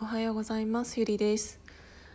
[0.00, 1.00] おはようございます。
[1.00, 1.58] ゆりです。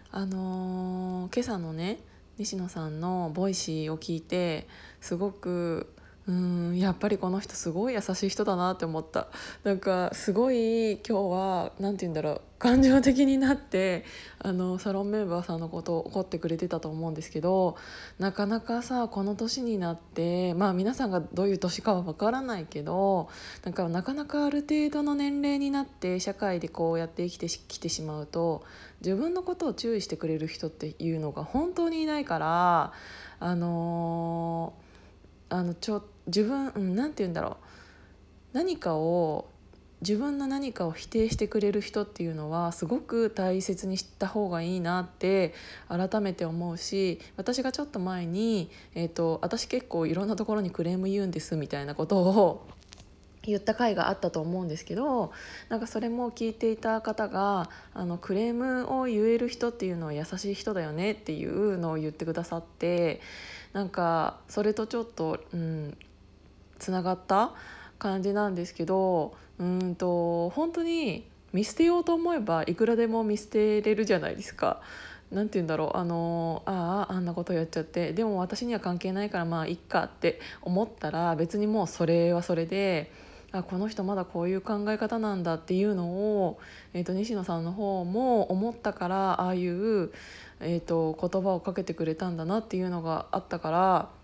[0.10, 2.00] あのー、今朝のね
[2.38, 4.70] 西野さんのボイシーを聞いて
[5.02, 5.94] すごく
[6.28, 9.28] うんやっぱりこの人すごい優しい人だなって思った。
[9.64, 14.06] なんかすごい今日は何て言うんだろう感情的になって
[14.40, 17.76] あのサロンメンバーさんのことを怒ってくれてたと思うんですけど
[18.20, 23.28] なかなかさこの年になってまあ皆さんがどういう年かは分からないけど
[23.66, 28.64] なんかなかなかある程度の年齢になって社会でこうやって生きてきてしまうと
[29.02, 32.94] 自分のことを注意してくれる人っていうのが本当にいないから
[33.42, 34.83] あのー、
[35.54, 37.56] あのちょ自分何、うん、て言うんだろう。
[38.54, 39.50] 何かを
[40.02, 45.54] 自分の何かを否定してくれる人っていうのはすごく大切にした方がいいなって
[45.88, 52.68] 改めて思うし私がちょっと前に、えーと、私結構いろんなところにクレーム言うんですみたいなことを
[53.52, 55.32] 言った回があったと思うんですけど
[55.70, 63.22] なんかそれも聞いていた方があのクレームを言える人っていうのは優しい人だよねっていうのを言ってくださって
[63.74, 65.98] なんかそれとちょっと、うん、
[66.80, 67.52] つながった
[68.00, 74.82] 感じなんですけどうんと本当に見捨てようと思えばいくらでも見捨てれるじゃないですか。
[75.32, 83.12] なんて言うんだろうあのあああんなことやっちゃってでも私には関係ないからまあいっかって思ったら別にもうそれはそれで
[83.54, 86.60] あこの人まだこういう考え方なんだっていうのを、
[86.94, 90.12] えーと、西野さんの方も思ったからああいう、
[90.60, 94.24] えーと言葉をかけてくれたんだなっていうのがあったから。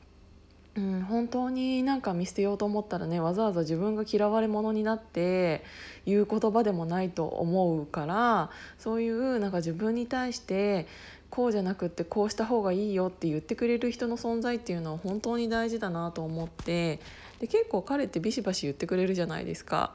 [0.75, 5.63] うん、本当になんか見捨てようと思ったらねわざわざ自分が嫌われ者になって
[6.05, 10.87] 言う言葉でもないと思うからそういうなんか自分に対して
[11.29, 16.99] こうじゃなくってこうした方がいいよって言ってくれる人の存在っていうのは本当に大事だなと思って
[17.39, 19.93] で結構彼ってビシバシ言ってくれるじゃないですか。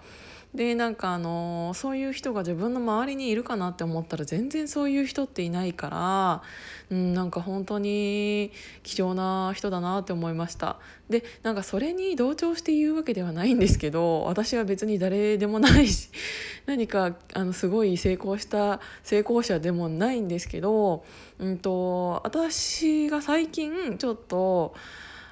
[0.54, 6.42] でなんかあのそういう人が自分の周りにいるかなって思ったら全然そういう人っていないから、
[6.90, 8.52] うん、なんか本当に
[8.84, 10.78] 貴重な人だなって思いました
[11.10, 16.08] でなんかそれに同調して言うわけではないんですけど私は別に誰でもないし
[16.66, 21.04] 何かあのすごい成功した成功者でもないんですけど、
[21.40, 24.74] うんと私が最近ちょっと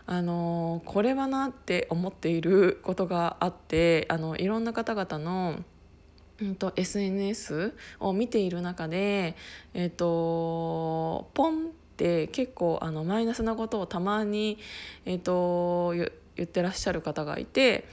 [0.06, 5.62] あのこれはなって思っていることがあってあのいろんな方々の
[6.40, 9.36] うんと、SNS を見ている中で、
[9.74, 14.58] えーと、ポンって結構あのマイナスなことをたまに、
[15.04, 17.84] えーと、と言ってらっしゃる方がいて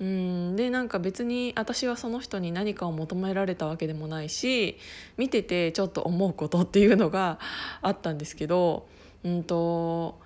[0.00, 4.78] うんでなんか別に私はその人に何かを求められたわけでもないし
[5.16, 7.40] 見ててちょっと思うことっていうのが
[7.82, 8.86] あったんですけど
[9.24, 10.20] うんと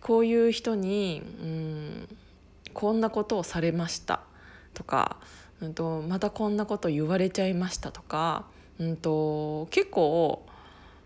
[0.00, 2.08] こういう人に、うん、
[2.72, 4.20] こんなことをされました
[4.74, 5.16] とか、
[5.60, 8.46] うんと、またこんなこと言われちゃいましたとか、
[8.78, 10.46] うんと、結構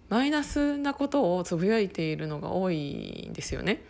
[0.08, 3.82] マイナスなことをつぶやいているのが多いんですよね。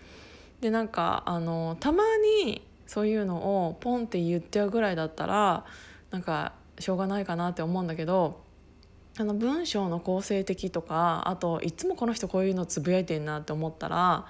[0.60, 2.04] でなんかあのたま
[2.44, 5.64] にそういうのをポンって言っちゃうぐらいだったら
[6.12, 8.44] なんかしょうがないかなって思うんだけど
[9.18, 14.26] あの文章の構成的とかあといつもこの人こういうのつぶやいてんなって思ったら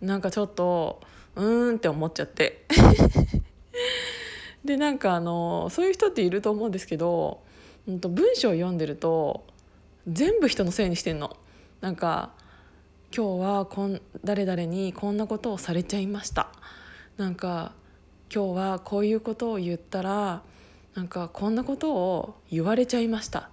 [0.00, 1.00] なんかちょっと
[1.36, 2.64] うーんって思っちゃって。
[4.64, 7.42] でなんかあのそういう人っていると思うんですけど、
[7.86, 9.44] うんと、文章を読んでると
[10.08, 11.36] 全部人のせいにしてんの。
[11.80, 12.32] なんか
[13.14, 16.48] 今日はこん誰々にこんなことをされちゃいました。
[17.16, 17.72] なんか
[18.34, 20.42] 今日はこういうことを言ったら
[20.94, 23.50] なんかこんなことを言われちゃいました。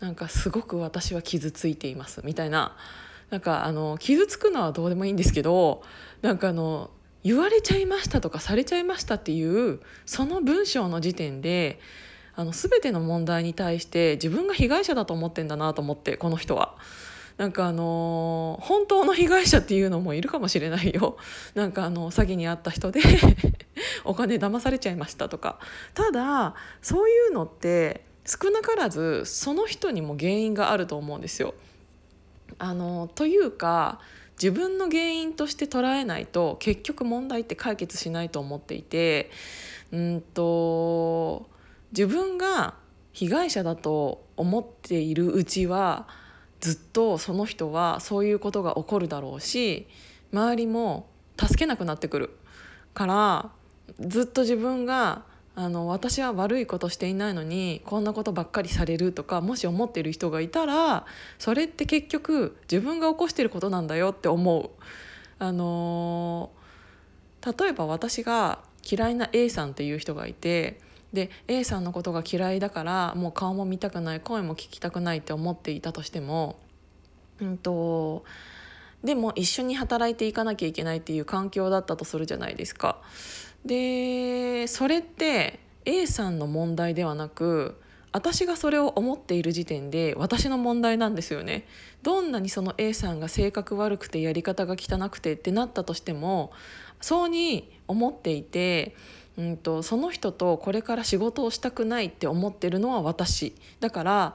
[0.00, 2.22] なんかすごく私は傷ついています。
[2.24, 2.76] みたいな。
[3.30, 5.82] なんかあの傷つくのはどうでもいいんですけど
[6.22, 6.90] なんかあの
[7.22, 11.78] 言われちゃいましたとかされちゃいましたっていうその文章の時点で
[12.34, 16.76] あの全ての問題に対して自分が被害者だと思ってんだなと思ってこの人は。
[17.36, 21.16] なんかあの本当の被害者っていうのもいるかもしれないよ。
[21.54, 23.00] なんかあの詐欺に遭った人で
[24.04, 25.58] お金騙されちゃいましたとか。
[25.94, 31.54] ただそういうのって少なからずその人にも原因があると思うんですよ。
[32.58, 34.00] あのというか
[34.40, 39.30] 自分の原因として捉えないと結局問題って解決しないと思っていて
[39.92, 41.48] うんと
[41.92, 42.74] 自分が
[43.12, 46.08] 被害者だと思っているうちは
[46.60, 49.88] ずっとその人はそういうことが起こるだろうし
[50.32, 51.08] 周りも
[51.38, 52.38] 助けなくなってくる
[52.94, 53.50] から
[53.98, 55.24] ずっと自分が
[55.60, 61.04] あの私は悪いことしていないのにこんなことばっかりされるとかもし思ってる人がいたら
[61.38, 64.70] それって結局自分が起こしてることなんだよって思う。
[65.38, 66.50] あの
[67.44, 68.60] 例えば私が
[68.90, 70.80] 嫌いな A さんっていう人がいて
[71.12, 76.58] で A さんのことが嫌いだからもう顔も見たくない声も聞きたくないって思っていたとしても、
[77.38, 78.24] うんと、
[79.04, 82.98] でも一緒に働いていかなきゃいけないっていう環境だったとするじゃないですか。
[83.64, 87.80] でそれって A さんの問題ではなく
[88.12, 91.66] 私がそれを思っている時点で私の問題なんですよね
[92.02, 96.52] どんなにその A さんが性格悪くてやり方が汚くてってなったとしても
[97.00, 98.94] そうに思っていて、
[99.38, 104.34] うんと、その人とこれから仕事をしたくないって思ってるのは私だから、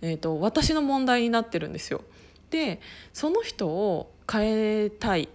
[0.00, 2.02] えーと、と私の問題になってるんですよ。
[2.50, 2.80] で
[3.12, 5.28] その人を変えたい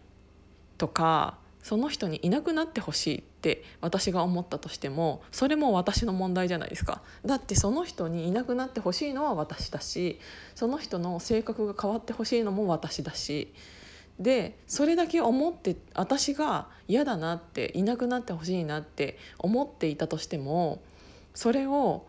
[0.78, 7.02] とかその人にいなくなってほしいって私が思ったとしてもそれも私の問題じゃないですか。
[7.26, 10.20] だってその人にいなくなってほしいのは私だし
[10.56, 13.54] その人の性格が変わってほしいのも私だし。
[14.20, 20.82] でそれだけ思って私が嫌だなっていなくなってほしいなって思っていたとしても
[21.34, 22.06] それを、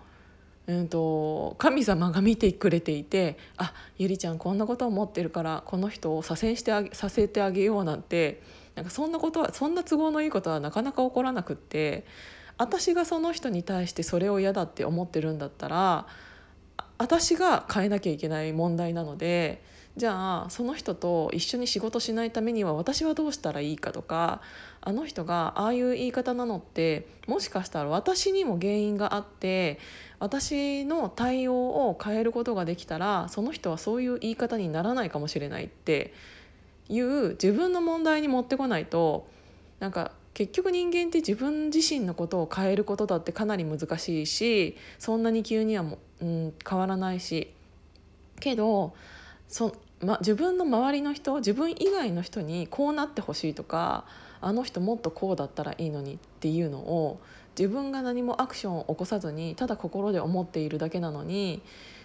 [0.66, 8.42] うんと、神様が見てくれていて「あゆりちゃんこんなこと思ってるからこの人を左遷してあげさせてあげよう」なんて
[8.80, 12.06] なんかそんなことはそんな都合のいいことはなかなか起こらなくって
[12.56, 16.06] 私がその人に対してそれを嫌だって思ってるんだったら
[16.96, 19.62] 私が変えなきゃいけない問題なので
[19.98, 24.40] じゃあその人と一緒に仕事しないためには私はどうしたらいいかとか
[24.80, 29.78] あの人がああいう言い方なのってもしかしたら私にも原因があって
[30.20, 36.14] 私の対応を変えることができたらその人はそういう言い方にならないかもしれないって
[36.88, 39.28] いう自分の問題に持ってこないと
[39.78, 47.52] なんか結局人間って自分自身のことを変えることだってかなり難しいしそんなに急にはも、うん、変わらないし。
[48.40, 48.94] けど
[49.46, 54.04] そ、ま、自分の周りの人自分以外の人にこうなってほしいとか
[54.40, 57.20] あの人もっとこうだったらいいのにっていうのを
[57.56, 61.62] 自分が何もアクションを起こさずにただ心で思っているだけなのに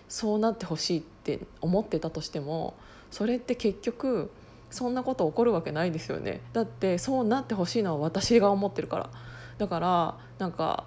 [0.10, 2.76] そうなってほしいって思ってたとしても
[3.10, 4.30] それって結局
[4.70, 6.42] そんなこと起こるわけないですよね。
[6.54, 9.10] だってそうなってほしいのは私が思ってるから。
[9.58, 10.86] だからなんか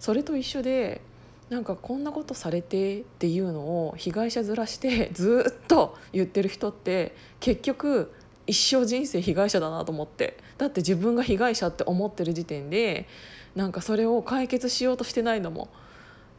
[0.00, 1.02] それと一緒で
[1.50, 8.12] なんかこんなことされてっていうのを被害者面してずっと言ってる人って結局
[8.46, 10.38] 一生人生被害者だなと思って。
[10.58, 13.06] だって自分が被害者って思ってる時点で
[13.54, 15.68] なんかそれを解決しようとしてないのも。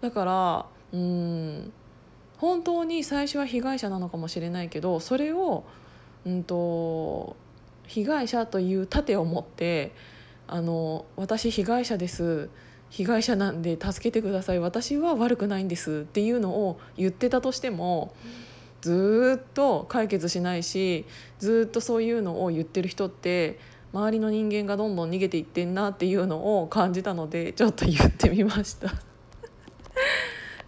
[0.01, 1.71] だからうん
[2.37, 5.63] 本当に最初は被害者なのかもしれないけどそれを、
[6.27, 7.37] うんと、
[7.87, 9.93] 被害者という盾を持って
[10.45, 12.49] あの私被害者です。
[12.89, 14.59] 被害者なんで助けてください。
[14.59, 16.05] 私は悪くないんです。
[16.07, 18.13] っていうのを言ってたとしても
[18.81, 21.05] ずっと解決しないし
[21.39, 23.59] ずっとそういうのを言ってる人って
[23.93, 28.93] 周りの人間がどんどん逃げていってんなっていうのを感じたのでちょっと言ってみました。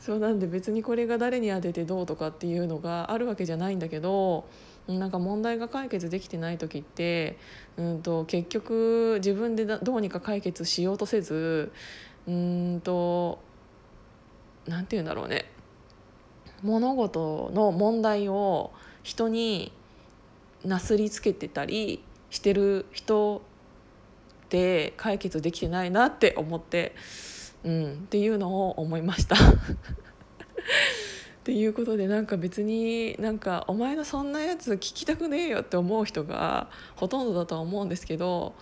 [0.10, 4.48] そうなんで別にこれが誰に当ててどうとかっていうのがあるわけじゃないんだけど
[4.88, 7.38] なんか問題が解決できてない時って、
[7.78, 11.72] うんと、結局自分でどうにか解決しようとせず
[12.28, 13.38] うんと
[14.68, 15.46] 何て言うんだろうね。
[16.64, 18.72] 物事の問題を
[19.04, 19.72] 人に
[20.66, 23.44] なすりつけてたりしてる人
[24.46, 26.96] って解決できてないなって思って、
[27.64, 29.36] うん、っていうのを思いました。
[29.40, 29.42] っ
[31.44, 38.54] ていうことでなんか別になんかお前のそんなやつ聞きたくねえよって思う人がほとんどだとは思うんですけど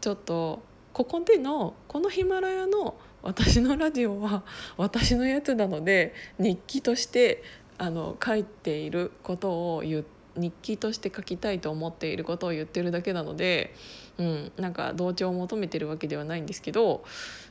[0.00, 4.44] ちょっとここでのこのヒマラヤの私のラジオは
[4.76, 7.42] 私のやつなので日記として
[7.78, 13.74] あの書いていることを言って日記として書きたいと思っていることを言ってるだけなので、
[14.18, 17.04] うん、なんか同調を求めてるわけではないんですけど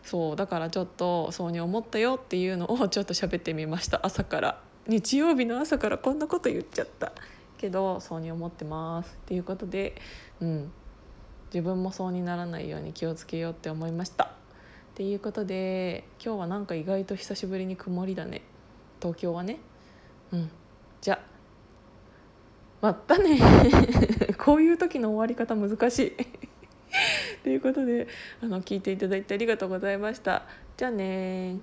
[0.04, 4.00] そうだからちょっとそうに思ったよっていうのをちょっと喋ってみました。
[4.04, 4.62] 朝から。
[4.88, 7.12] 日曜日の朝からこんなこと言っちゃった。
[7.58, 9.96] けどそうに思ってますっていうことで、
[10.42, 10.72] うん、
[11.54, 14.26] 自分もそうにならないように気をつけようって思いました。
[14.26, 14.28] っ
[14.96, 18.42] ていうことで今日はなんか意外と久しぶりに曇りだね。
[19.02, 19.58] 東京はね。
[20.32, 20.52] うん。
[21.02, 21.20] じゃ
[22.86, 23.40] またね。
[24.38, 26.14] こういう時の終わり方難しい。
[27.42, 28.08] ということで
[28.44, 30.44] あの聞いていただいてありがとうございました。
[30.78, 31.58] じゃあね